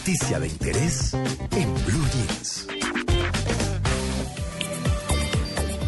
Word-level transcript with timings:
Noticia 0.00 0.40
de 0.40 0.48
interés 0.48 1.12
en 1.12 1.74
Blue 1.84 2.06
Jeans. 2.14 2.66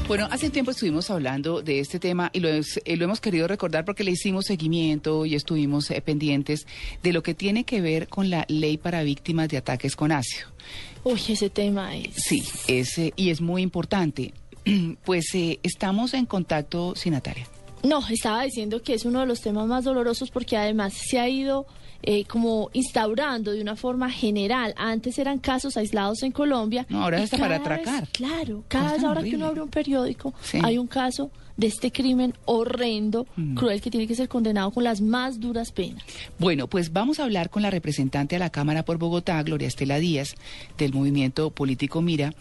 Bueno, 0.07 0.29
hace 0.31 0.51
tiempo 0.51 0.71
estuvimos 0.73 1.09
hablando 1.11 1.63
de 1.63 1.81
este 1.81 1.99
tema 1.99 2.29
y 2.35 2.41
lo, 2.41 2.49
es- 2.51 2.79
eh, 2.85 2.97
lo 2.99 3.07
hemos 3.07 3.23
querido 3.23 3.49
recordar 3.49 3.87
porque 3.87 4.05
le 4.05 4.11
hicimos 4.11 4.45
seguimiento 4.45 5.25
y 5.25 5.35
estuvimos 5.35 5.91
eh, 5.91 6.03
pendientes 6.03 6.67
de 7.03 7.13
lo 7.15 7.23
que 7.23 7.33
tiene 7.33 7.65
que 7.65 7.81
ver 7.81 8.09
con 8.09 8.29
la 8.29 8.45
ley 8.49 8.77
para 8.77 9.03
víctimas 9.03 9.49
de 9.49 9.57
ataques 9.57 9.97
con 9.97 10.13
ácido. 10.13 10.47
Uy, 11.05 11.19
ese 11.31 11.49
tema 11.49 11.97
es. 11.97 12.11
Sí, 12.17 12.43
es, 12.69 12.99
eh, 12.99 13.15
y 13.17 13.31
es 13.31 13.41
muy 13.41 13.63
importante. 13.63 14.35
Pues 15.07 15.25
eh, 15.35 15.59
estamos 15.63 16.13
en 16.13 16.27
contacto, 16.27 16.93
sí, 16.97 17.09
Natalia. 17.09 17.47
No, 17.83 18.07
estaba 18.09 18.45
diciendo 18.45 18.83
que 18.83 18.93
es 18.95 19.07
uno 19.07 19.21
de 19.21 19.27
los 19.27 19.41
temas 19.41 19.67
más 19.67 19.85
dolorosos 19.85 20.31
porque 20.31 20.57
además 20.59 20.93
se 20.93 21.19
ha 21.19 21.29
ido 21.31 21.67
eh, 22.03 22.25
como 22.25 22.71
instaurando 22.73 23.53
de 23.53 23.61
una 23.63 23.77
forma 23.77 24.11
general. 24.11 24.75
Antes 24.77 25.19
eran 25.19 25.39
casos 25.39 25.77
aislados 25.77 26.23
en 26.23 26.33
Colombia. 26.33 26.87
No, 26.89 27.03
ahora 27.05 27.21
y 27.21 27.23
es 27.23 27.33
hasta 27.33 27.39
para 27.39 27.59
vez- 27.59 27.67
atracar. 27.67 28.09
claro, 28.09 28.65
cada 28.69 28.85
Cosa 28.85 28.95
vez 28.97 29.05
ahora 29.05 29.21
horrible. 29.21 29.31
que 29.31 29.37
uno 29.37 29.47
abre 29.47 29.61
un 29.63 29.69
periódico 29.71 30.35
Sí. 30.43 30.59
hay 30.63 30.79
un 30.79 30.87
caso 30.87 31.31
de 31.55 31.67
este 31.67 31.93
crimen 31.93 32.33
horrendo, 32.47 33.27
Mm. 33.37 33.55
cruel, 33.57 33.83
que 33.83 33.91
tiene 33.91 34.07
que 34.07 34.15
ser 34.15 34.27
condenado 34.27 34.71
con 34.71 34.85
las 34.85 35.03
más 35.03 35.39
duras 35.39 35.71
penas. 35.71 36.03
Bueno, 36.39 36.67
pues 36.67 36.95
vamos 36.95 37.21
a 37.21 37.25
hablar 37.25 37.51
con 37.51 37.61
la 37.61 37.69
representante 37.71 38.37
a 38.37 38.39
la 38.39 38.49
Cámara 38.49 38.85
por 38.87 38.97
Bogotá, 38.97 39.41
Gloria 39.43 39.69
Estela 39.69 39.99
Díaz, 39.99 40.35
del 40.79 40.95
movimiento 40.95 41.51
político 41.51 42.01
Mira, 42.01 42.35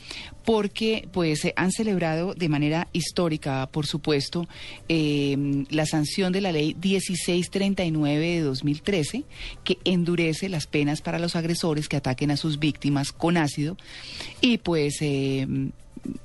porque 0.46 1.09
pues 1.12 1.44
eh, 1.44 1.53
han 1.58 1.72
celebrado 1.73 2.34
de 2.36 2.48
manera 2.48 2.88
histórica, 2.94 3.68
por 3.72 3.86
supuesto, 3.86 4.48
eh, 4.88 5.66
la 5.70 5.86
sanción 5.86 6.31
de 6.31 6.42
la 6.42 6.53
ley 6.53 6.73
1639 6.81 8.25
de 8.36 8.42
2013, 8.42 9.23
que 9.63 9.77
endurece 9.83 10.49
las 10.49 10.67
penas 10.67 11.02
para 11.02 11.19
los 11.19 11.35
agresores 11.35 11.88
que 11.88 11.97
ataquen 11.97 12.31
a 12.31 12.38
sus 12.38 12.59
víctimas 12.59 13.11
con 13.11 13.38
ácido 13.38 13.77
y 14.41 14.57
pues... 14.57 14.97
eh, 15.02 15.47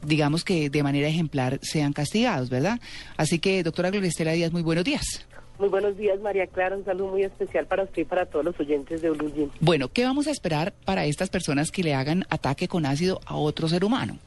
digamos 0.02 0.42
que 0.42 0.70
de 0.70 0.82
manera 0.82 1.06
ejemplar 1.06 1.58
sean 1.62 1.92
castigados, 1.92 2.48
¿verdad? 2.48 2.80
Así 3.18 3.38
que, 3.38 3.62
doctora 3.62 3.90
Gloria 3.90 4.08
Estela 4.08 4.32
Díaz, 4.32 4.50
muy 4.52 4.62
buenos 4.62 4.84
días. 4.84 5.26
Muy 5.58 5.68
buenos 5.68 5.96
días, 5.96 6.20
María 6.20 6.46
Clara. 6.46 6.76
Un 6.76 6.84
saludo 6.84 7.08
muy 7.12 7.22
especial 7.22 7.66
para 7.66 7.84
usted 7.84 8.02
y 8.02 8.04
para 8.04 8.26
todos 8.26 8.44
los 8.44 8.58
oyentes 8.60 9.00
de 9.00 9.10
Blue 9.10 9.32
Jeans. 9.34 9.52
Bueno, 9.60 9.88
¿qué 9.88 10.04
vamos 10.04 10.26
a 10.26 10.30
esperar 10.30 10.74
para 10.84 11.06
estas 11.06 11.30
personas 11.30 11.70
que 11.70 11.82
le 11.82 11.94
hagan 11.94 12.24
ataque 12.28 12.68
con 12.68 12.84
ácido 12.84 13.20
a 13.26 13.36
otro 13.36 13.68
ser 13.68 13.84
humano? 13.84 14.18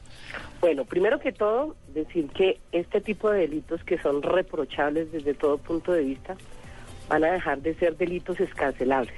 Bueno, 0.60 0.84
primero 0.84 1.18
que 1.20 1.32
todo, 1.32 1.76
decir 1.94 2.28
que 2.28 2.60
este 2.72 3.00
tipo 3.00 3.30
de 3.30 3.40
delitos 3.40 3.82
que 3.84 3.98
son 3.98 4.22
reprochables 4.22 5.10
desde 5.12 5.34
todo 5.34 5.58
punto 5.58 5.92
de 5.92 6.02
vista 6.02 6.36
van 7.10 7.24
a 7.24 7.32
dejar 7.32 7.60
de 7.60 7.74
ser 7.74 7.96
delitos 7.98 8.40
escarcelables. 8.40 9.12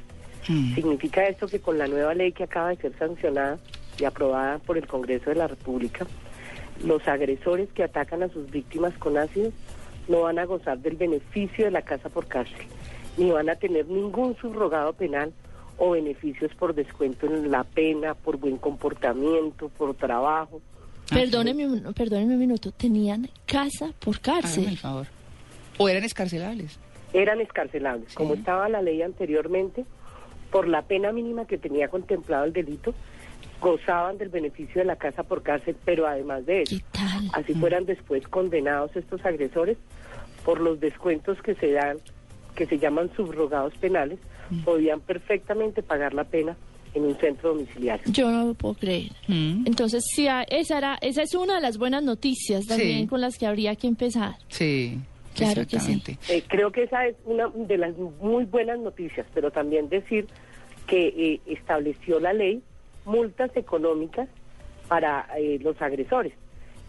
Mm. 0.48 0.74
Significa 0.74 1.24
esto 1.28 1.46
que 1.46 1.60
con 1.60 1.78
la 1.78 1.86
nueva 1.86 2.14
ley 2.14 2.32
que 2.32 2.42
acaba 2.44 2.70
de 2.70 2.76
ser 2.78 2.98
sancionada 2.98 3.58
y 4.00 4.04
aprobada 4.04 4.58
por 4.58 4.76
el 4.78 4.86
Congreso 4.86 5.30
de 5.30 5.36
la 5.36 5.46
República, 5.46 6.06
los 6.84 7.06
agresores 7.06 7.68
que 7.72 7.84
atacan 7.84 8.22
a 8.24 8.28
sus 8.30 8.50
víctimas 8.50 8.92
con 8.98 9.16
ácido 9.18 9.52
no 10.08 10.22
van 10.22 10.38
a 10.40 10.46
gozar 10.46 10.78
del 10.78 10.96
beneficio 10.96 11.66
de 11.66 11.70
la 11.70 11.82
casa 11.82 12.08
por 12.08 12.26
cárcel, 12.26 12.56
ni 13.18 13.30
van 13.30 13.48
a 13.50 13.54
tener 13.54 13.86
ningún 13.86 14.34
subrogado 14.38 14.94
penal 14.94 15.32
o 15.78 15.90
beneficios 15.90 16.52
por 16.54 16.74
descuento 16.74 17.26
en 17.26 17.50
la 17.50 17.62
pena, 17.64 18.14
por 18.14 18.36
buen 18.38 18.56
comportamiento, 18.56 19.68
por 19.68 19.94
trabajo. 19.94 20.60
Ah, 21.10 21.14
Perdóneme, 21.14 21.66
un- 21.66 21.92
perdóneme 21.94 22.34
un 22.34 22.40
minuto, 22.40 22.72
tenían 22.72 23.28
casa 23.46 23.90
por 24.00 24.18
cárcel. 24.20 24.64
el 24.66 24.78
favor. 24.78 25.06
¿O 25.78 25.88
eran 25.88 26.04
escarcelables? 26.04 26.78
Eran 27.12 27.40
escarcelables, 27.40 28.10
Sí. 28.10 28.16
como 28.16 28.34
estaba 28.34 28.68
la 28.68 28.82
ley 28.82 29.02
anteriormente, 29.02 29.84
por 30.50 30.68
la 30.68 30.82
pena 30.82 31.12
mínima 31.12 31.46
que 31.46 31.58
tenía 31.58 31.88
contemplado 31.88 32.44
el 32.44 32.52
delito, 32.52 32.94
gozaban 33.60 34.18
del 34.18 34.28
beneficio 34.28 34.80
de 34.80 34.84
la 34.84 34.96
casa 34.96 35.22
por 35.22 35.42
cárcel, 35.42 35.76
pero 35.84 36.06
además 36.06 36.44
de 36.46 36.62
eso, 36.62 36.76
así 37.32 37.54
fueran 37.54 37.86
después 37.86 38.26
condenados 38.28 38.94
estos 38.96 39.24
agresores 39.24 39.78
por 40.44 40.60
los 40.60 40.80
descuentos 40.80 41.40
que 41.42 41.54
se 41.54 41.70
dan, 41.72 41.98
que 42.56 42.66
se 42.66 42.78
llaman 42.78 43.10
subrogados 43.14 43.72
penales, 43.78 44.18
podían 44.64 45.00
perfectamente 45.00 45.82
pagar 45.82 46.12
la 46.12 46.24
pena 46.24 46.56
en 46.94 47.04
un 47.04 47.16
centro 47.18 47.54
domiciliario. 47.54 48.04
Yo 48.12 48.30
no 48.30 48.46
lo 48.48 48.54
puedo 48.54 48.74
creer. 48.74 49.12
Mm. 49.28 49.64
Entonces, 49.66 50.04
sí, 50.14 50.26
esa, 50.50 50.76
era, 50.78 50.98
esa 51.00 51.22
es 51.22 51.34
una 51.34 51.54
de 51.54 51.60
las 51.62 51.78
buenas 51.78 52.02
noticias 52.02 52.66
también 52.66 53.02
Sí. 53.02 53.06
con 53.06 53.20
las 53.22 53.38
que 53.38 53.46
habría 53.46 53.76
que 53.76 53.86
empezar. 53.86 54.34
Sí, 54.48 54.98
Claro 55.34 55.62
que 55.66 55.80
sí. 55.80 55.92
exactamente. 55.92 56.18
Eh, 56.28 56.42
creo 56.48 56.72
que 56.72 56.84
esa 56.84 57.06
es 57.06 57.16
una 57.24 57.48
de 57.48 57.78
las 57.78 57.96
muy 57.96 58.44
buenas 58.44 58.78
noticias, 58.78 59.26
pero 59.34 59.50
también 59.50 59.88
decir 59.88 60.26
que 60.86 61.08
eh, 61.08 61.40
estableció 61.46 62.20
la 62.20 62.32
ley 62.32 62.62
multas 63.04 63.50
económicas 63.56 64.28
para 64.88 65.26
eh, 65.38 65.58
los 65.62 65.80
agresores, 65.80 66.34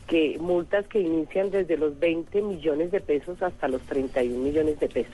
que 0.07 0.37
multas 0.39 0.85
que 0.87 0.99
inician 0.99 1.51
desde 1.51 1.77
los 1.77 1.97
20 1.99 2.41
millones 2.41 2.91
de 2.91 3.01
pesos 3.01 3.41
hasta 3.41 3.67
los 3.67 3.81
31 3.83 4.37
millones 4.37 4.79
de 4.79 4.89
pesos. 4.89 5.13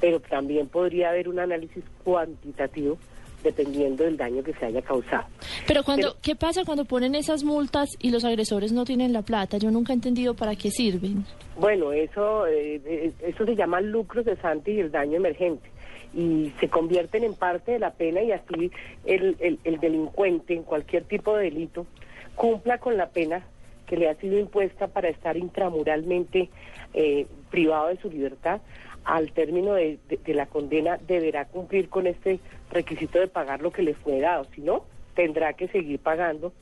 Pero 0.00 0.20
también 0.20 0.68
podría 0.68 1.10
haber 1.10 1.28
un 1.28 1.38
análisis 1.38 1.82
cuantitativo 2.04 2.98
dependiendo 3.42 4.04
del 4.04 4.16
daño 4.16 4.42
que 4.42 4.52
se 4.54 4.66
haya 4.66 4.82
causado. 4.82 5.24
Pero 5.66 5.82
cuando, 5.84 6.08
Pero- 6.08 6.20
¿qué 6.22 6.36
pasa 6.36 6.64
cuando 6.64 6.84
ponen 6.84 7.14
esas 7.14 7.44
multas 7.44 7.88
y 8.00 8.10
los 8.10 8.24
agresores 8.24 8.72
no 8.72 8.84
tienen 8.84 9.12
la 9.12 9.22
plata? 9.22 9.58
Yo 9.58 9.70
nunca 9.70 9.92
he 9.92 9.96
entendido 9.96 10.34
para 10.34 10.56
qué 10.56 10.70
sirven. 10.70 11.24
Bueno, 11.58 11.92
eso, 11.92 12.46
eh, 12.46 12.80
eh, 12.84 13.12
eso 13.22 13.44
se 13.44 13.54
llama 13.56 13.80
lucro 13.80 14.22
cesante 14.22 14.72
y 14.72 14.80
el 14.80 14.90
daño 14.90 15.16
emergente. 15.16 15.68
Y 16.14 16.52
se 16.60 16.68
convierten 16.68 17.24
en 17.24 17.34
parte 17.34 17.72
de 17.72 17.78
la 17.78 17.90
pena 17.92 18.22
y 18.22 18.32
así 18.32 18.70
el, 19.04 19.36
el, 19.38 19.58
el 19.64 19.78
delincuente 19.80 20.54
en 20.54 20.62
cualquier 20.62 21.04
tipo 21.04 21.36
de 21.36 21.44
delito 21.44 21.86
cumpla 22.34 22.78
con 22.78 22.96
la 22.96 23.08
pena 23.10 23.44
que 23.86 23.96
le 23.96 24.08
ha 24.08 24.14
sido 24.16 24.38
impuesta 24.38 24.88
para 24.88 25.08
estar 25.08 25.36
intramuralmente 25.36 26.48
eh, 26.94 27.26
privado 27.50 27.88
de 27.88 27.98
su 27.98 28.10
libertad. 28.10 28.60
Al 29.06 29.30
término 29.32 29.72
de, 29.74 29.98
de- 30.08 30.18
de 30.18 30.34
la 30.34 30.46
condena 30.46 30.98
deberá 31.06 31.44
cumplir 31.46 31.88
con 31.88 32.06
este 32.06 32.40
requisito 32.70 33.18
de 33.20 33.28
pagar 33.28 33.62
lo 33.62 33.70
que 33.70 33.82
le 33.82 33.94
fue 33.94 34.18
dado. 34.20 34.44
Si 34.54 34.60
no, 34.60 34.84
tendrá 35.14 35.52
que 35.54 35.68
seguir 35.68 35.98
pagando 36.00 36.52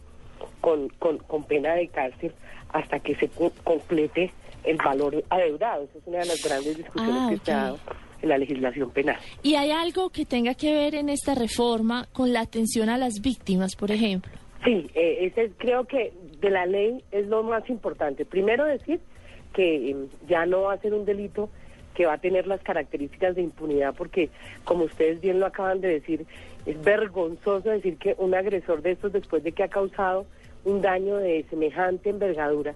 con, 0.60 0.88
con, 0.99 1.19
con 1.19 1.44
pena 1.44 1.75
de 1.75 1.88
cárcel 1.88 2.32
hasta 2.69 3.00
que 3.00 3.15
se 3.16 3.28
complete 3.65 4.32
el 4.65 4.77
valor 4.77 5.25
adeudado. 5.31 5.84
Esa 5.84 5.99
es 5.99 6.06
una 6.06 6.19
de 6.19 6.27
las 6.27 6.44
grandes 6.44 6.77
discusiones 6.77 7.16
Ah, 7.22 7.28
que 7.31 7.37
se 7.38 7.53
ha 7.53 7.56
dado 7.56 7.78
en 8.22 8.28
la 8.28 8.38
legislación 8.38 8.91
penal. 8.91 9.16
¿Y 9.43 9.55
hay 9.55 9.71
algo 9.71 10.11
que 10.11 10.25
tenga 10.26 10.55
que 10.55 10.72
ver 10.72 10.94
en 10.94 11.09
esta 11.09 11.34
reforma 11.34 12.06
con 12.12 12.32
la 12.32 12.41
atención 12.41 12.88
a 12.91 12.99
las 12.99 13.21
víctimas, 13.22 13.75
por 13.76 13.91
ejemplo? 13.91 14.32
Sí, 14.65 14.91
eh, 14.94 15.26
ese 15.32 15.50
creo 15.59 15.84
que 15.84 16.12
de 16.41 16.50
la 16.50 16.65
ley 16.66 17.03
es 17.11 17.26
lo 17.26 17.43
más 17.43 17.69
importante. 17.71 18.25
Primero 18.25 18.65
decir 18.65 19.00
que 19.55 19.91
eh, 19.91 19.97
ya 20.28 20.47
no 20.47 20.62
va 20.62 20.75
a 20.75 20.78
ser 20.78 20.94
un 20.94 21.05
delito 21.05 21.49
que 21.94 22.06
va 22.06 22.15
a 22.15 22.19
tener 22.19 22.47
las 22.47 22.60
características 22.62 23.37
de 23.37 23.43
impunidad, 23.43 23.94
porque 23.94 24.31
como 24.65 24.84
ustedes 24.84 25.21
bien 25.21 25.41
lo 25.41 25.47
acaban 25.47 25.81
de 25.81 25.88
decir, 25.88 26.27
es 26.66 26.82
vergonzoso 26.82 27.71
decir 27.71 27.96
que 27.99 28.14
un 28.19 28.35
agresor 28.35 28.82
de 28.82 28.93
estos, 28.93 29.12
después 29.12 29.43
de 29.43 29.52
que 29.52 29.62
ha 29.62 29.69
causado 29.69 30.26
un 30.64 30.82
daño 30.82 31.17
de 31.17 31.44
semejante 31.50 32.11
envergadura, 32.11 32.75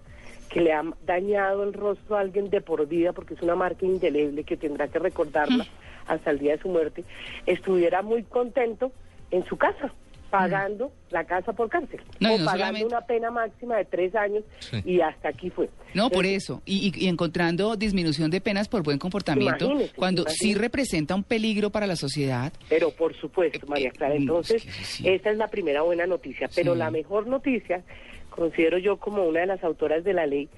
que 0.49 0.61
le 0.61 0.73
ha 0.73 0.83
dañado 1.05 1.63
el 1.65 1.73
rostro 1.73 2.17
a 2.17 2.21
alguien 2.21 2.49
de 2.51 2.61
por 2.61 2.87
vida, 2.87 3.13
porque 3.13 3.35
es 3.35 3.43
una 3.43 3.55
marca 3.55 3.85
indeleble 3.85 4.45
que 4.45 4.57
tendrá 4.57 4.89
que 4.89 4.99
recordarla 4.99 5.67
hasta 6.07 6.31
el 6.31 6.39
día 6.39 6.53
de 6.53 6.63
su 6.63 6.69
muerte, 6.69 7.05
estuviera 7.47 8.03
muy 8.03 8.23
contento 8.23 8.93
en 9.31 9.45
su 9.45 9.57
casa, 9.57 9.93
pagando 10.31 10.93
la 11.11 11.25
casa 11.25 11.53
por 11.53 11.69
cárcel, 11.71 12.01
No, 12.21 12.35
o 12.35 12.39
no 12.39 12.45
pagando 12.45 12.79
solamente- 12.79 12.87
una 12.87 13.01
pena 13.07 13.31
máxima 13.31 13.77
de 13.77 13.85
tres 13.87 14.15
años, 14.15 14.45
y 14.85 15.01
hasta 15.01 15.31
aquí 15.31 15.49
fue. 15.51 15.71
No, 15.95 16.11
por 16.11 16.27
eso. 16.27 16.61
Y, 16.67 17.09
encontrando 17.09 17.77
disminución 17.77 18.31
de 18.31 18.41
penas 18.41 18.69
por 18.69 18.83
buen 18.83 18.99
comportamiento, 18.99 19.65
Imagínese, 19.67 19.95
cuando 19.97 20.25
sí 20.29 20.55
representa 20.55 21.15
un 21.15 21.25
peligro 21.25 21.71
para 21.71 21.87
la 21.87 21.97
sociedad. 21.97 22.53
Pero 22.69 22.91
por 22.91 23.15
supuesto, 23.17 23.59
Eh, 23.59 23.69
María 23.69 23.89
eh, 23.89 23.93
Clara, 23.93 24.15
mm, 24.15 24.19
entonces 24.19 24.63
sí, 24.63 24.85
sí, 24.85 25.09
esa 25.09 25.31
es 25.31 25.39
la 25.39 25.49
primera 25.49 25.83
buena 25.83 26.07
noticia. 26.07 26.49
Pero 26.55 26.73
Sí. 26.75 26.79
la 26.79 26.91
mejor 26.91 27.27
noticia, 27.27 27.83
considero 28.31 28.79
yo 28.79 28.99
como 28.99 29.25
una 29.25 29.41
de 29.41 29.47
las 29.47 29.65
autoras 29.65 30.05
de 30.05 30.13
la 30.13 30.27
ley, 30.27 30.49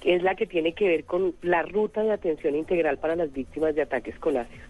que 0.00 0.14
es 0.14 0.22
la 0.22 0.36
que 0.36 0.46
tiene 0.46 0.72
que 0.74 0.86
ver 0.86 1.04
con 1.04 1.34
la 1.42 1.62
ruta 1.62 2.02
de 2.02 2.12
atención 2.12 2.54
integral 2.54 2.98
para 2.98 3.16
las 3.16 3.32
víctimas 3.32 3.74
de 3.74 3.82
ataques 3.82 4.16
con 4.20 4.36
ácidos. 4.36 4.68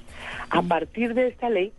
A 0.49 0.63
partir 0.63 1.13
de 1.15 1.29
esta 1.29 1.51
ley, 1.51 1.73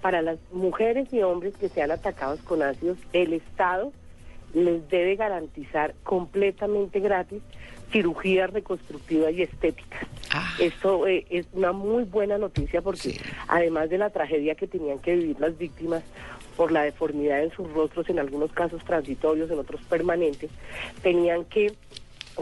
para 0.00 0.22
las 0.22 0.38
mujeres 0.52 1.12
y 1.12 1.22
hombres 1.22 1.54
que 1.56 1.68
sean 1.68 1.90
atacados 1.90 2.40
con 2.40 2.62
ácidos, 2.62 2.98
el 3.12 3.32
Estado 3.32 3.92
les 4.54 4.88
debe 4.88 5.16
garantizar 5.16 5.94
completamente 6.04 7.00
gratis 7.00 7.42
cirugía 7.92 8.46
reconstructiva 8.46 9.30
y 9.30 9.42
estética. 9.42 9.98
Ah. 10.32 10.54
Esto 10.60 11.06
eh, 11.06 11.26
es 11.30 11.46
una 11.52 11.72
muy 11.72 12.04
buena 12.04 12.36
noticia 12.36 12.82
porque 12.82 13.00
Sí. 13.12 13.20
además 13.46 13.88
de 13.88 13.98
la 13.98 14.10
tragedia 14.10 14.54
que 14.54 14.66
tenían 14.66 14.98
que 14.98 15.16
vivir 15.16 15.40
las 15.40 15.56
víctimas 15.56 16.02
por 16.56 16.70
la 16.70 16.82
deformidad 16.82 17.42
en 17.42 17.50
sus 17.52 17.70
rostros, 17.72 18.08
en 18.10 18.18
algunos 18.18 18.52
casos 18.52 18.84
transitorios, 18.84 19.50
en 19.50 19.58
otros 19.58 19.80
permanentes, 19.82 20.50
tenían 21.02 21.44
que 21.46 21.72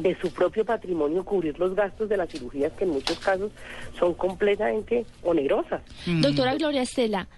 de 0.00 0.14
su 0.20 0.32
propio 0.32 0.64
patrimonio 0.64 1.24
cubrir 1.24 1.58
los 1.58 1.74
gastos 1.74 2.08
de 2.08 2.16
las 2.16 2.28
cirugías 2.28 2.72
que 2.72 2.84
en 2.84 2.90
muchos 2.90 3.18
casos 3.18 3.50
son 3.98 4.14
completamente 4.14 5.06
onerosas. 5.22 5.80
Mm. 6.06 6.20
Doctora 6.22 6.54
Gloria 6.56 6.82
Estela, 6.82 7.28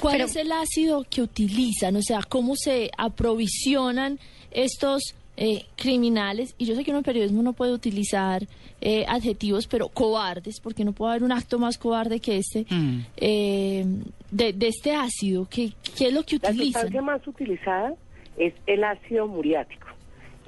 ¿cuál 0.00 0.14
Pero- 0.14 0.24
es 0.26 0.36
el 0.36 0.52
ácido 0.52 1.04
que 1.08 1.22
utilizan? 1.22 1.96
O 1.96 2.02
sea, 2.02 2.20
¿cómo 2.28 2.54
se 2.56 2.90
aprovisionan 2.96 4.18
estos 4.50 5.14
eh, 5.38 5.66
criminales? 5.76 6.54
Y 6.58 6.64
yo 6.64 6.74
sé 6.74 6.82
que 6.84 6.90
uno 6.90 6.98
en 6.98 7.04
periodismo 7.04 7.42
no 7.42 7.52
puede 7.52 7.72
utilizar 7.72 8.46
eh, 8.80 9.04
adjetivos, 9.08 9.66
pero 9.66 9.88
cobardes, 9.88 10.60
porque 10.60 10.84
no 10.84 10.92
puede 10.92 11.12
haber 11.12 11.22
un 11.24 11.32
acto 11.32 11.58
más 11.58 11.76
cobarde 11.78 12.20
que 12.20 12.36
este, 12.38 12.66
Mm. 12.70 13.00
eh, 13.16 13.84
de, 14.30 14.52
de 14.52 14.68
este 14.68 14.94
ácido. 14.94 15.46
¿Qué, 15.50 15.72
¿Qué 15.96 16.06
es 16.08 16.12
lo 16.12 16.22
que 16.24 16.38
La 16.42 16.50
utilizan? 16.50 16.72
sustancia 16.82 17.02
más 17.02 17.26
utilizada 17.26 17.94
es 18.38 18.54
el 18.66 18.84
ácido 18.84 19.26
muriático. 19.26 19.86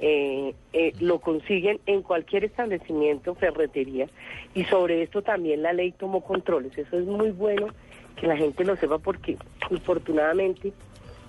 Eh, 0.01 0.53
eh, 0.73 0.93
lo 1.01 1.19
consiguen 1.19 1.79
en 1.85 2.01
cualquier 2.03 2.45
establecimiento, 2.45 3.35
ferretería, 3.35 4.07
y 4.55 4.63
sobre 4.65 5.03
esto 5.03 5.21
también 5.21 5.61
la 5.61 5.73
ley 5.73 5.91
tomó 5.91 6.21
controles. 6.21 6.75
Eso 6.77 6.97
es 6.99 7.05
muy 7.05 7.31
bueno 7.31 7.67
que 8.19 8.27
la 8.27 8.35
gente 8.37 8.63
lo 8.65 8.75
sepa 8.75 8.97
porque, 8.97 9.37
infortunadamente, 9.69 10.73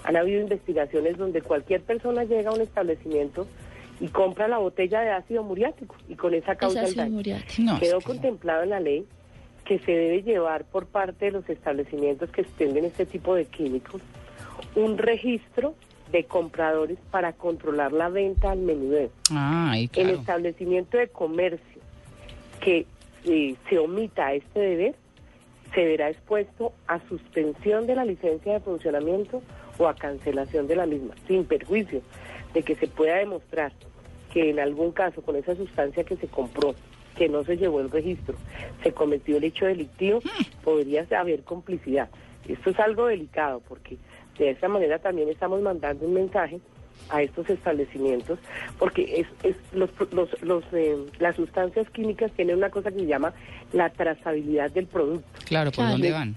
han 0.05 0.17
habido 0.17 0.41
investigaciones 0.41 1.17
donde 1.17 1.43
cualquier 1.43 1.83
persona 1.83 2.25
llega 2.25 2.51
a 2.51 2.55
un 2.55 2.61
establecimiento 2.61 3.47
y 4.01 4.09
compra 4.09 4.49
la 4.49 4.59
botella 4.59 5.01
de 5.03 5.11
ácido 5.11 5.43
muriático 5.43 5.95
y 6.09 6.15
con 6.15 6.35
esa 6.35 6.53
Es 6.53 6.59
causa 6.59 6.81
el 6.81 6.85
ácido 6.87 7.03
daño. 7.03 7.17
muriático. 7.17 7.63
No, 7.63 7.75
es 7.75 7.81
Quedó 7.81 7.99
que- 7.99 8.05
contemplado 8.07 8.63
en 8.63 8.71
la 8.71 8.81
ley 8.81 9.05
que 9.65 9.79
se 9.81 9.93
debe 9.93 10.23
llevar 10.23 10.65
por 10.65 10.87
parte 10.87 11.27
de 11.27 11.31
los 11.33 11.49
establecimientos 11.49 12.31
que 12.31 12.41
expenden 12.41 12.87
este 12.87 13.07
tipo 13.07 13.35
de 13.35 13.45
químicos 13.45 14.01
un 14.75 14.99
registro 14.99 15.75
de 16.11 16.25
compradores 16.25 16.99
para 17.11 17.33
controlar 17.35 17.93
la 17.93 18.09
venta 18.09 18.51
al 18.51 18.59
menudeo. 18.61 19.11
Ah, 19.31 19.75
y 19.77 19.85
El 19.85 19.89
claro. 19.91 20.11
establecimiento 20.19 20.97
de 20.99 21.09
comercio 21.09 21.81
que 22.61 22.87
eh, 23.27 23.55
se 23.69 23.79
omita 23.79 24.33
este 24.33 24.59
deber 24.61 24.95
se 25.75 25.85
verá 25.85 26.11
expuesto 26.11 26.73
a 26.87 27.01
suspensión 27.09 27.87
de 27.87 27.95
la 27.95 28.05
licencia 28.05 28.55
de 28.55 28.61
funcionamiento 28.61 29.43
o 29.79 29.89
a 29.89 29.95
cancelación 29.95 30.67
de 30.67 30.77
la 30.77 30.87
misma, 30.87 31.15
sin 31.27 31.45
perjuicio 31.45 32.03
de 32.53 32.63
que 32.63 32.75
se 32.75 32.89
pueda 32.89 33.17
demostrar 33.17 33.73
que 34.33 34.51
en 34.51 34.61
algún 34.61 34.93
caso 34.93 35.23
con 35.23 35.37
esa 35.37 35.55
sustancia 35.55 36.05
que 36.05 36.17
se 36.17 36.29
compró, 36.29 36.75
que 37.17 37.29
no 37.29 37.45
se 37.45 37.57
llevó 37.57 37.81
el 37.81 37.91
registro, 37.91 38.37
se 38.83 38.93
cometió 38.93 39.37
el 39.37 39.45
hecho 39.45 39.67
delictivo, 39.67 40.21
podría 40.65 41.07
haber 41.17 41.43
complicidad. 41.43 42.09
Esto 42.49 42.71
es 42.71 42.81
algo 42.81 43.07
delicado 43.07 43.61
porque 43.69 43.97
de 44.39 44.51
esta 44.51 44.69
manera 44.69 44.99
también 44.99 45.29
estamos 45.29 45.61
mandando 45.61 46.07
un 46.07 46.15
mensaje 46.15 46.61
a 47.09 47.23
estos 47.23 47.49
establecimientos 47.51 48.39
porque 48.79 49.21
es, 49.21 49.27
es 49.43 49.57
los, 49.73 49.91
los, 50.13 50.29
los, 50.43 50.65
eh, 50.73 50.97
las 51.19 51.37
sustancias 51.37 51.89
químicas 51.91 52.31
tienen 52.33 52.57
una 52.57 52.71
cosa 52.71 52.91
que 52.91 52.99
se 53.01 53.07
llama 53.07 53.33
la 53.73 53.91
trazabilidad 53.91 54.71
del 54.71 54.87
producto 54.87 55.27
Claro, 55.47 55.71
¿por 55.71 55.85
Claro. 55.85 55.93
dónde 55.93 56.13
van? 56.13 56.37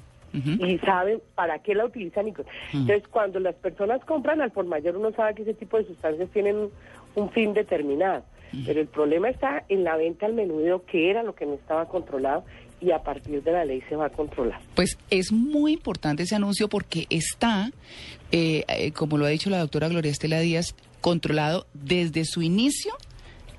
Y 0.60 0.80
saben 0.80 1.22
para 1.36 1.60
qué 1.60 1.76
la 1.76 1.86
utilizan. 1.86 2.28
y 2.28 2.34
co- 2.34 2.44
Entonces, 2.74 3.08
cuando 3.08 3.40
las 3.40 3.54
personas 3.54 4.04
compran 4.06 4.42
al 4.42 4.52
por 4.52 4.66
mayor, 4.66 4.98
uno 4.98 5.12
sabe 5.12 5.36
que 5.36 5.44
ese 5.44 5.54
tipo 5.54 5.78
de 5.78 5.86
sustancias 5.86 6.28
tienen 6.32 6.56
un, 6.56 6.72
un 7.14 7.30
fin 7.32 7.54
determinado. 7.54 8.24
Pero 8.66 8.82
el 8.82 8.88
problema 8.88 9.30
está 9.30 9.64
en 9.70 9.84
la 9.84 9.96
venta 9.98 10.26
al 10.28 10.34
menudeo, 10.34 10.86
que 10.86 11.10
era 11.10 11.22
lo 11.24 11.34
que 11.36 11.46
no 11.46 11.54
estaba 11.56 11.88
controlado, 11.88 12.46
y 12.84 12.92
a 12.92 13.00
partir 13.04 13.42
de 13.44 13.52
la 13.52 13.64
ley 13.66 13.82
se 13.90 13.96
va 13.96 14.08
a 14.08 14.10
controlar. 14.10 14.60
Pues 14.76 14.98
es 15.10 15.32
muy 15.32 15.74
importante 15.74 16.24
ese 16.24 16.36
anuncio 16.36 16.68
porque 16.70 17.06
está, 17.10 17.72
eh, 18.32 18.64
eh, 18.68 18.92
como 18.92 19.18
lo 19.18 19.26
ha 19.26 19.30
dicho 19.30 19.50
la 19.50 19.60
doctora 19.60 19.88
Gloria 19.88 20.12
Estela 20.12 20.40
Díaz, 20.40 20.76
controlado 21.02 21.66
desde 21.74 22.26
su 22.26 22.42
inicio 22.42 22.94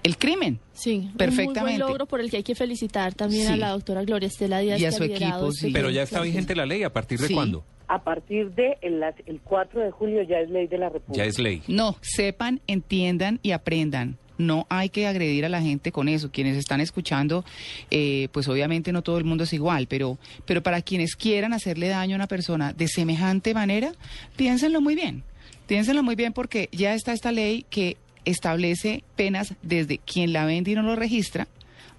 el 0.03 0.19
crimen. 0.19 0.59
Sí, 0.75 0.97
un 0.97 1.05
muy 1.05 1.13
Perfectamente. 1.15 1.79
buen 1.79 1.79
logro 1.79 2.07
por 2.07 2.21
el 2.21 2.31
que 2.31 2.39
hay 2.39 2.43
que 2.43 2.55
felicitar 2.55 3.15
también 3.15 3.49
a 3.49 3.55
Sí. 3.55 3.59
la 3.59 3.71
doctora 3.71 4.03
Gloria 4.05 4.27
Estela 4.27 4.59
Díaz. 4.59 4.79
Y 4.81 4.85
a 4.85 4.91
que 4.91 4.97
su 4.97 5.05
equipo, 5.05 5.49
este 5.49 5.69
sí. 5.69 5.71
Pero 5.73 5.87
plan. 5.87 5.95
ya 5.95 6.03
está 6.03 6.21
vigente 6.21 6.55
la 6.55 6.67
ley, 6.67 6.83
¿a 6.83 6.93
partir 6.93 7.19
de 7.19 7.29
Sí. 7.29 7.35
cuándo? 7.35 7.65
A 7.89 8.03
partir 8.03 8.51
de 8.55 8.77
el, 8.83 9.03
el 9.27 9.41
4 9.43 9.81
de 9.81 9.91
julio 9.91 10.23
ya 10.23 10.39
es 10.41 10.51
ley 10.51 10.67
de 10.67 10.79
la 10.79 10.89
República. 10.89 11.23
Ya 11.23 11.29
es 11.29 11.39
ley. 11.39 11.63
No, 11.69 11.97
sepan, 12.03 12.61
entiendan 12.67 13.41
y 13.43 13.53
aprendan. 13.53 14.19
No 14.39 14.67
hay 14.69 14.89
que 14.89 15.07
agredir 15.07 15.45
a 15.45 15.49
la 15.49 15.61
gente 15.61 15.93
con 15.93 16.09
eso. 16.09 16.31
Quienes 16.33 16.57
están 16.57 16.81
escuchando, 16.81 17.45
eh, 17.91 18.29
pues 18.33 18.49
obviamente 18.49 18.93
no 18.93 19.03
todo 19.03 19.19
el 19.19 19.25
mundo 19.25 19.45
es 19.45 19.53
igual, 19.53 19.87
pero, 19.89 20.19
pero 20.45 20.63
para 20.63 20.83
quienes 20.83 21.15
quieran 21.17 21.53
hacerle 21.53 21.89
daño 21.89 22.15
a 22.15 22.19
una 22.19 22.27
persona 22.27 22.73
de 22.73 22.89
semejante 22.89 23.55
manera, 23.55 23.93
piénsenlo 24.37 24.81
muy 24.81 24.95
bien. 24.95 25.23
Piénsenlo 25.67 26.03
muy 26.03 26.15
bien 26.17 26.33
porque 26.33 26.69
ya 26.73 26.95
está 26.95 27.13
esta 27.13 27.33
ley 27.33 27.65
que 27.71 27.97
establece 28.25 29.05
penas 29.17 29.55
desde 29.63 29.99
quien 29.99 30.33
la 30.33 30.47
vende 30.47 30.71
y 30.71 30.75
no 30.75 30.83
lo 30.83 30.97
registra 30.97 31.47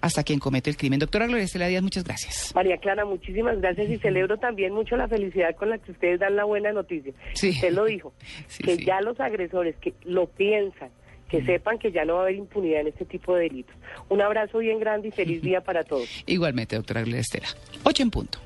hasta 0.00 0.22
quien 0.22 0.38
comete 0.38 0.68
el 0.70 0.76
crimen. 0.76 0.98
Doctora 0.98 1.26
Gloria 1.26 1.44
Estela 1.44 1.66
Díaz, 1.68 1.82
muchas 1.82 2.04
gracias. 2.04 2.52
María 2.54 2.76
Clara, 2.76 3.04
muchísimas 3.04 3.58
gracias 3.60 3.88
y 3.90 3.96
celebro 3.98 4.36
también 4.36 4.72
mucho 4.72 4.96
la 4.96 5.08
felicidad 5.08 5.56
con 5.56 5.70
la 5.70 5.78
que 5.78 5.90
ustedes 5.92 6.20
dan 6.20 6.36
la 6.36 6.44
buena 6.44 6.70
noticia. 6.72 7.12
Sí. 7.32 7.50
Usted 7.50 7.72
lo 7.72 7.86
dijo, 7.86 8.12
Sí, 8.48 8.62
que 8.62 8.76
sí. 8.76 8.84
ya 8.84 9.00
los 9.00 9.18
agresores 9.18 9.74
que 9.80 9.94
lo 10.04 10.26
piensan, 10.26 10.90
que 11.28 11.42
sepan 11.44 11.78
que 11.78 11.92
ya 11.92 12.04
no 12.04 12.14
va 12.14 12.20
a 12.20 12.22
haber 12.24 12.36
impunidad 12.36 12.82
en 12.82 12.88
este 12.88 13.04
tipo 13.04 13.34
de 13.34 13.42
delitos. 13.42 13.74
Un 14.08 14.20
abrazo 14.20 14.58
bien 14.58 14.78
grande 14.78 15.08
y 15.08 15.10
feliz 15.10 15.42
día 15.42 15.60
para 15.60 15.84
todos. 15.84 16.08
Igualmente, 16.26 16.76
doctora 16.76 17.02
Gloria 17.02 17.20
Estela. 17.20 17.48
Ocho 17.84 18.02
en 18.02 18.10
punto. 18.10 18.38